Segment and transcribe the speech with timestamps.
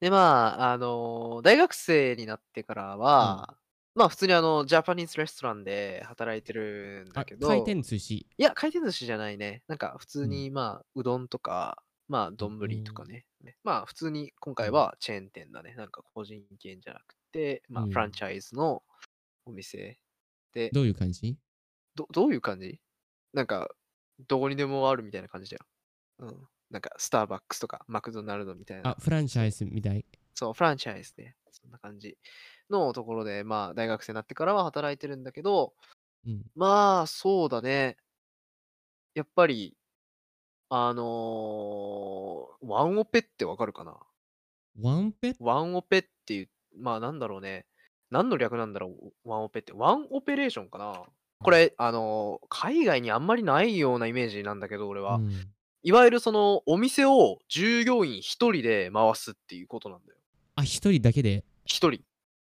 [0.00, 3.48] で、まあ、あの、大学生になってからうん。
[3.48, 3.58] は、
[3.96, 8.26] まあ、普通にあの、ジャパニーズレストランで働いてるんだあ、け回ど転寿司。
[8.38, 9.64] いや、回転寿司じゃないね。
[9.68, 10.24] なんか普うん。
[10.24, 13.06] 通に、まあ、うどんとか、まあ、う丼とかん。
[13.06, 13.26] ね。
[13.42, 14.72] ね、まあ、普通に今回うん。
[14.72, 15.74] はチェーン店だね。
[15.76, 18.12] なんか個人店じゃなくて、うまあ、フランん。
[18.12, 18.84] チャイズの
[19.46, 19.98] お店
[20.54, 21.38] でどういう感じ？
[21.96, 22.80] どどういう感じ？
[23.32, 23.70] なんか、
[24.28, 25.66] どこにでもあるみたいな感じだよ。
[26.20, 26.48] うん。
[26.70, 29.50] なんかスターバックスとかマクドナルドみたいあ、な、フランチャイ。
[29.50, 30.04] ズみたい？
[30.34, 31.34] そう、フランチャイズね。
[31.50, 32.16] そんな感じ
[32.70, 35.72] のところで、まあ、大学生になってからは働いてるんだけど、
[36.26, 36.42] うん。
[36.54, 37.96] まあ、そうだね。
[39.14, 39.74] やっぱり、
[40.68, 43.96] あの、ワンオペってわかるかな？
[44.80, 45.34] ワンペ？
[45.40, 47.66] ワンオペっていう、まあ、なんだろうね。
[48.10, 49.72] 何の略なんだろう、ワンオペって。
[49.72, 51.02] ワンオペレーションかな？
[51.40, 55.16] これ、あの、海外にあんまりないようなイメージなんだけど、俺は。
[55.16, 55.30] うん。
[55.82, 60.18] いわゆるその、お店を従業員1人で回すっていうことなんだよ。
[60.56, 62.00] あ、1人だけで？1人。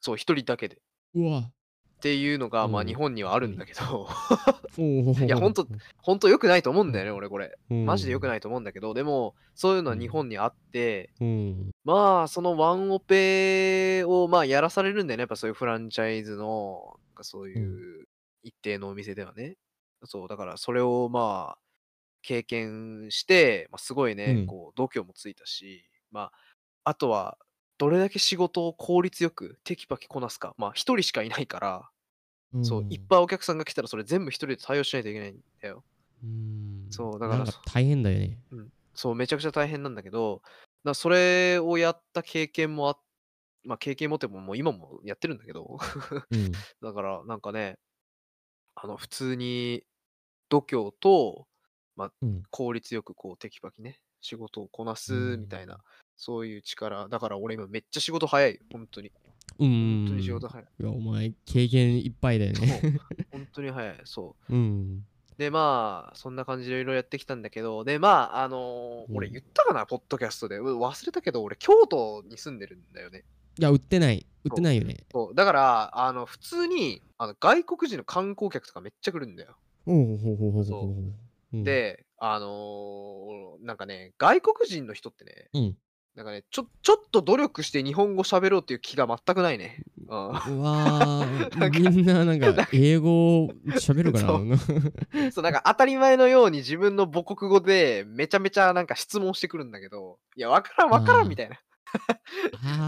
[0.00, 0.80] そう、1人だけで。
[1.14, 1.38] うわ。
[1.40, 3.58] っていうのが、まあ、日本にはあるん1人。
[3.60, 4.08] だけど。
[4.78, 5.66] おいや、ほんとお。
[5.98, 6.92] ほんと良くないと思うんうん。
[6.94, 7.58] だよね、俺これ。
[7.70, 8.30] うマジで良くん。
[8.30, 10.12] ないと思うんだけど、でも、そういうのは日うん。
[10.12, 11.70] 本にあって、うん。
[11.84, 17.58] まあ、そのワンオペを、まあ、やらされるんだよね、やっぱそういうフランチャイズの、なんかそううん。
[17.58, 17.60] い
[18.02, 18.08] う
[18.42, 19.58] 一定のお店ではね。
[20.04, 21.58] そう、だからそれをまあ、
[22.22, 24.46] 経験して、ま、すごいね、うん。
[24.46, 26.32] こう度胸もついたし、ま
[26.84, 27.38] あ、あとは、
[27.78, 30.54] どれだけ仕事を効率よくテキパキこなすか。
[30.58, 31.90] まあ、1人しかいないから
[32.52, 33.10] うそう、いっん。
[33.10, 35.84] ぱいお客さんが来たらそれ全部1人で対応しないといけないんだよ。
[36.22, 36.92] うーん。
[36.92, 38.40] そう、だからそなんか大変だよね。
[38.52, 40.42] うん、そう、めちゃくちゃ大変なんだけど、
[40.84, 43.00] な、それをやった経験もあ
[43.64, 45.78] ま、経験もっても、もう今もやってるんだけど。
[46.30, 46.64] うん。
[46.82, 47.78] だからなんかね
[48.76, 49.84] あの、普通に
[50.50, 51.48] 度胸と、
[51.96, 52.42] ま、うん。
[52.50, 55.78] 効率よくこうテキパキね、仕事をこなうーすみたいな、ん。
[56.16, 59.08] そういう力、だから俺今めっちゃ仕事早い、ほんとに。
[59.08, 59.12] う
[59.58, 60.40] ほんとに仕ーん。
[60.40, 60.66] 事早い。
[60.80, 62.66] いや、お前経験いっぱいだよね。
[62.66, 62.92] そう、
[63.32, 64.54] ほんとに早い、そう。
[64.54, 65.06] うん。
[65.36, 69.48] で、まあ、そんな感じで色々やってきたんだけど、で、まあ、あの、俺言うん。
[69.48, 70.58] ったかな、ポッドキャストで。
[70.58, 73.24] う忘れたけど、俺京都に住んでるんだよね。
[73.58, 74.26] いや、売ってない。
[74.44, 74.60] 売って。
[74.60, 74.98] ないよね。
[75.10, 79.56] そう、だから、あの、普通に、あの、外国人の観光客とかめっちゃ来るんだよ。
[79.86, 80.94] おお、ほほほほほ。
[81.52, 81.64] うう。
[81.64, 81.64] ん。
[81.64, 85.80] で、あの、なんかね、外国人の人ってね、うん。
[86.14, 89.84] なんかね、ちょちょっと努力して日本語喋ろうっていう気が全くないね。
[90.08, 90.30] うん。
[90.44, 94.46] う わ、 なんか、みんななんかか英語喋るかそう。
[94.46, 94.56] な？
[95.32, 101.60] そう、なんか当たり前のように自分の母国語でめちゃめちゃなんか質問してくるんだけど、いや、わからんわからんみあたいな。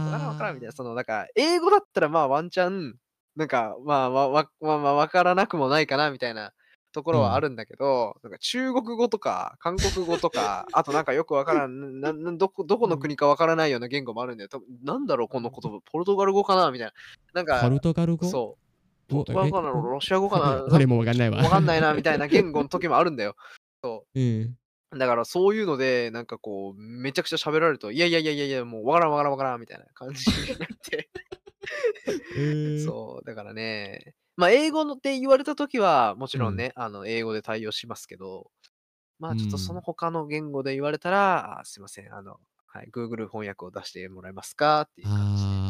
[0.05, 0.75] わからんわからんみたいな、あ。
[0.75, 2.97] そのなんか、英語だったらまあワンチャン、
[3.37, 6.53] なんか、まあ、わわまま、分からなくもないかなみたいな
[6.93, 7.43] ところはあうん。
[7.43, 12.91] るんだけど、なんか中国語とか韓国語とか、 あとなんかよくわからん、ななどこどこうん。
[12.91, 14.49] の国かわからないような言語もあるんだよ。
[14.49, 16.93] 多分なんだろう、この言葉、ポルトガル語かなみたいな。
[17.35, 18.27] なんか、ポルトガル語？
[18.27, 18.59] そ
[19.09, 21.43] う、ポルトガル語かな、お、ロシア語かな、なん俺もわかんないわ。
[21.43, 23.37] わかんないなみたいな言語の時もあるんだよ。
[23.85, 24.07] そ
[24.95, 24.99] う。
[24.99, 31.11] だからそういうので、なんかこう、めちゃくちゃ喋られると、いやいやいやいやいや、もうわからんわからんわからんみたいな感じになって。
[32.37, 32.79] ええ。
[32.79, 36.43] そう、だからね、ま、英語のって言われた時は、もちうん。
[36.43, 38.51] ろんね、あの、英語で対応しますけど、
[39.19, 39.83] まうあ、ちょっとそのん。
[39.83, 45.61] 他の言語で言われたら、あ、すいません、あの、はい、Google 翻訳を出してもらえますかっていう感じ。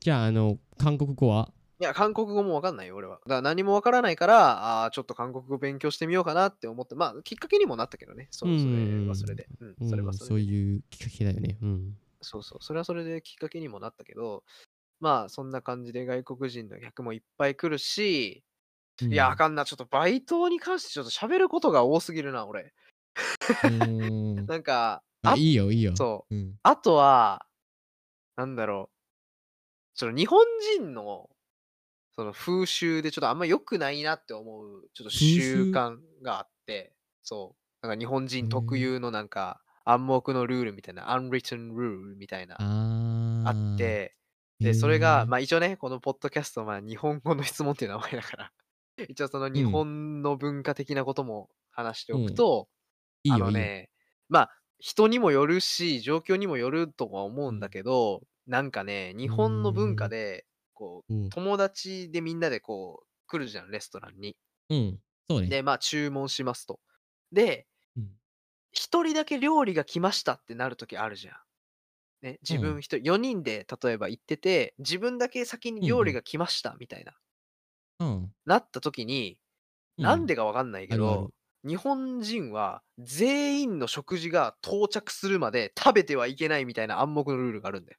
[0.00, 1.52] じゃあ、あの、韓国語は？
[1.78, 3.20] いや、韓国語もわかんないよ、俺は。
[3.24, 8.28] だから何もわからないから、ああ、ちょっと韓国語勉強してみようかなって思って、まあ、きっかけにもなったけどね。
[8.30, 9.34] そう、それはそれん。
[9.34, 9.48] で。
[9.60, 10.34] うそれはん、それでね。
[10.34, 11.58] そういうきっかけだよね。
[11.62, 12.00] うん。
[12.22, 14.44] そうそう、それはそれできっかけにもなったけど、
[15.00, 18.44] まあ、そんな感じで外国人の客もいっぱい来るし、
[19.10, 19.36] いや、あうん。
[19.36, 22.74] かんな、ちょっとバイトに関してちょっと喋ることが多すぎるな、俺。
[23.62, 24.48] うーん。
[24.48, 25.94] なんか、あ、いあいよいいよ。
[25.94, 26.56] そう、うん。
[26.62, 27.46] あとは、
[28.36, 28.92] なんだろう
[29.96, 30.44] その日本
[30.76, 31.30] 人の、
[32.12, 35.64] その風習でちょっとあんま良くないなって思う、ちょっと風習？
[35.64, 35.64] 習？
[35.64, 38.90] 慣があって、そう、なんか日本へ人特え。
[38.94, 42.64] 有のなんか、暗黙のルールみたいな、unwritten rule みたいな、
[43.44, 43.60] あっ。
[43.76, 44.19] て、へ
[44.60, 45.28] で、それが、え。
[45.28, 48.52] ま、一応ね、このポッドキャスト、ま、日本語の質問っていう名前だから、
[49.08, 49.82] 一応その日うん。
[49.82, 52.20] 本の文化的なことも話してうん。
[52.20, 52.68] おくと、
[53.28, 53.50] あいいよいいよ。
[53.50, 53.90] のね、
[54.28, 57.70] ま、人にもよるし、状況にもよるとは思うんだうん。
[57.70, 60.10] けど、なんかね、日本の文化ん。
[60.10, 61.30] で、こう、うん。
[61.30, 64.36] 友達でみんなでこう来るじゃん、レストランに。
[64.68, 65.50] うん、そうね。
[65.50, 66.80] で、ま、注文しますと。
[67.32, 67.66] で
[67.96, 68.20] うん。
[68.72, 71.36] 1人だけ料理が来ましたってなる時あるじゃん。
[72.22, 72.82] ね、自分うん。
[72.82, 75.86] 1人4人で例えば行ってて、自分だけ先に。
[75.86, 77.14] 料理が来ましたみたいな
[77.98, 78.32] うん。
[78.46, 79.38] なった時に、
[79.98, 80.04] うん。
[80.04, 81.30] なんでかわかんないけど。
[81.66, 87.98] 日本人は全員の食事が到着するまで食べてはいけないみたいな暗黙のルールがあるんだよ。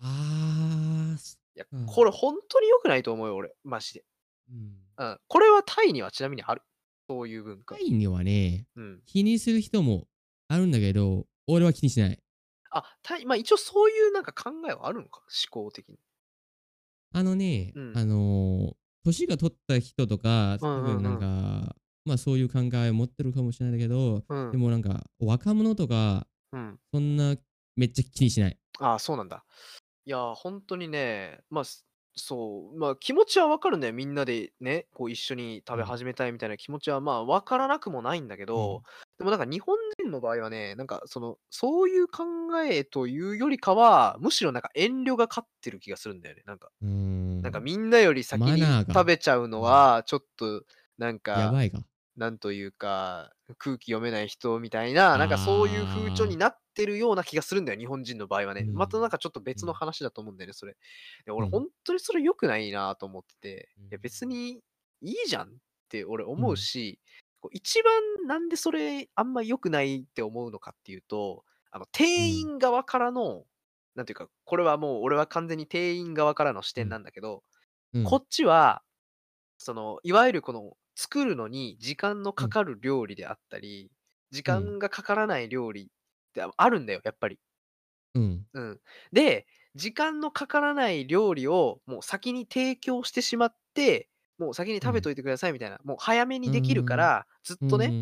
[0.00, 1.86] ああ、すいや、うん。
[1.86, 4.04] これほんとに良くないと思うよ、俺、マジで。
[4.50, 4.88] うん。
[4.98, 5.20] うん。
[5.28, 6.62] これはタイにはちなみにある。
[7.08, 7.76] そういう文化。
[7.76, 9.02] タイにはね、うん。
[9.06, 10.06] 気にする人も
[10.48, 12.18] あるんだけど、俺は気にしない。
[12.70, 15.22] あ、タイま、一応そういうなんか考えはあるのか、
[15.52, 15.98] 思考的に。
[17.12, 17.94] あのね、うん。
[17.94, 21.28] あの、年が取った人とか、うんう多分なんんうん。
[21.28, 21.74] か、
[22.04, 24.52] ま、そういう考えを持ってるかもしれないけど、うん。
[24.52, 26.80] でもなんか、若者とか、うん。
[26.92, 27.36] そんな
[27.76, 28.58] めっちゃ気にしない。
[28.80, 29.44] ああ、そうなんだ。
[30.04, 31.87] いや、ほんとにね、ま、す
[32.18, 33.92] そう、ま、気持ちは分かるんだよ。
[33.94, 35.84] みんなでね、こう一緒に食べうん。
[35.84, 38.84] 始めたいみたいな気持ちは、まあ、分からなくもないんだけど、うん。
[39.18, 42.24] でもなんか日本人の場合はね、なんかその、そういう考
[42.64, 46.70] えというよりかは、むしろなんか遠慮が勝ってる気がするんだよね、なんか。
[46.80, 46.88] うー
[47.42, 47.62] なんかん。
[47.62, 49.62] みんなより先にマナーが、食べちゃうのうん。
[49.62, 50.64] は、ちょっと
[50.98, 51.84] なんか、やばいか。
[52.18, 56.36] なんというか、空気読めない人みたいな、なんかそういう風潮に。
[56.36, 58.68] なってるような気がするんだよ、日本人の場合はね。
[58.72, 59.10] またなんうん。
[59.10, 59.74] かちょっと別のうん。
[59.74, 60.76] 話だと思うんだよね、それ。
[61.26, 61.66] で、俺ほうん。
[61.66, 64.26] んとにそれ良くないなと思ってて、いや別ん。
[64.26, 64.62] に
[65.00, 65.50] いいじゃんっ
[65.88, 66.46] て俺うん。
[66.46, 67.00] 思うし、
[67.40, 67.92] こう一番
[68.26, 72.48] なんでそれあんま良くないって思うのかっていうと、あの、店うん。
[72.52, 73.44] 員側からの、
[73.94, 76.90] なんていうか、これはもう俺は完全に店員側からの視点うん。
[76.90, 77.44] なんだけど、
[77.94, 78.04] うん。
[78.04, 78.82] こっちは、
[79.58, 82.44] その、いわゆるこの作るのに時間のうん。
[82.44, 83.90] かかる料理であったり、
[84.32, 84.72] 時うん。
[84.72, 85.88] 間がかからない料理っ
[86.34, 87.40] てああるんだよ、やっぱり。
[88.14, 88.46] うん。
[88.54, 88.80] うん。
[89.12, 94.08] で、時間のかからない料理をもう先に提供してしまって、
[94.38, 94.92] もう先にうん。
[94.92, 96.96] 食べといてくださいみたいな、もう早めにできるかん。
[96.96, 97.96] ら、ずっうとね。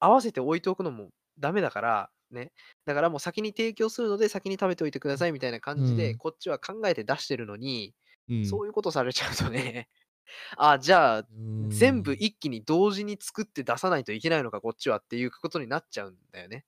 [0.00, 2.52] 合わせて置いておくのもダメだから、ね。
[2.86, 6.16] だからもう先に提供するので、先に食べておいてくださいみたいな感じで、うん。
[6.16, 7.94] こっちは考えて出してるのに、
[8.28, 8.42] うん。
[8.42, 9.88] そういうことされちゃうとね、
[10.56, 11.28] あ、じゃあ、
[11.68, 12.14] 全部ん。
[12.14, 16.64] 一気に同時に作って出さないといけないのか、こっちはっていうことになっちゃうんだよね。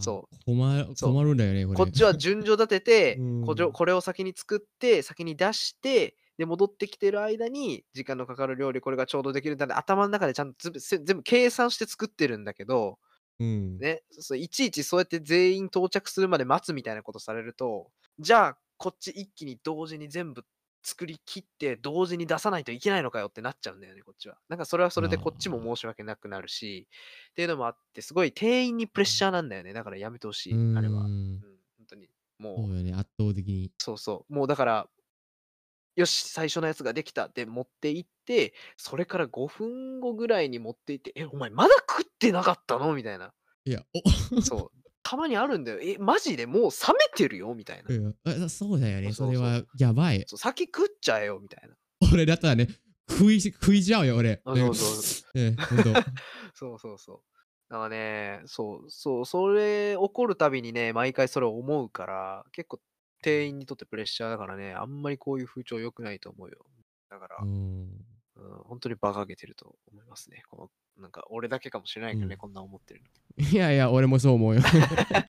[0.00, 0.36] そう。
[0.44, 0.94] 困。
[1.00, 3.72] 困るんだよね、こっちは順序立て うて、こ。
[3.72, 12.98] これを先に作って、先に出して、で、戻ってきてる間に、時間のかかる料理、これがちょうどできるんだで、頭ん中でちゃんと、全部計算して作ってるんだけど、
[13.38, 13.78] うん。
[13.78, 20.44] ね、そそう、いちいちそうやって全員到着するまで待つみたいなことされると、じゃあ、こっち一気に同時に全部
[20.84, 24.38] 作り切って、同時に出さないといけないのかよってなっちゃうんだよね、こっちは。
[24.48, 25.60] なんかそれはそれでこっちも。
[25.62, 26.88] 申し訳なくなるし、
[27.30, 29.28] っていうのもあって、すごい店員にプレッシうん。
[29.28, 29.72] ャーなんだよね。
[29.72, 31.08] だからやめて欲しい、あれは。
[31.08, 31.44] ん。
[31.44, 32.08] うん、ほんとに。
[32.38, 33.72] もうそうよね、圧倒的に。
[33.78, 34.34] そうそう。
[34.34, 34.88] もうだから
[35.96, 42.94] よし、最初のやつができたって持って行って、それから5分後ぐらいに持って行って、え、お前まだ食ってなかったの？
[42.94, 43.32] みたいな。
[43.66, 44.02] いや、お
[44.42, 44.83] そう、
[45.14, 45.78] たまにあるんだよ。
[45.80, 46.46] え、マジで？
[46.46, 46.68] もう冷
[46.98, 47.54] めてるよ？
[47.54, 47.94] みたいな。
[47.94, 47.98] う
[48.40, 49.52] ん、あ、そうだよね、そそうそうそう。
[49.52, 50.24] れはやばい。
[50.26, 51.38] そう、先食っちゃえよ？
[51.40, 51.74] みたいな。
[52.12, 52.68] 俺だったらね、
[53.08, 54.40] 食いし食いちゃうよ、俺。
[54.44, 54.60] あ、ね。
[54.60, 55.38] そうそう。
[55.38, 55.56] ね。
[56.54, 57.20] そうそうそう。
[57.68, 62.80] だからね、そう、そう、それ起こるたびにね、毎回それを思うから、結構うん。
[63.22, 66.66] 店員にとってプレッシャーだからね、あんまりこういう風潮良くないと思うよ。
[67.08, 67.48] だから、ん。
[67.48, 67.90] うん、
[68.64, 70.42] ほんとに馬鹿げてると思いますね。
[70.50, 70.70] この、
[71.00, 72.38] なんか俺だけかもしれないけどね、うん。
[72.38, 73.06] こんな思ってるの。
[73.48, 74.62] いやいや、俺もそう思うよ。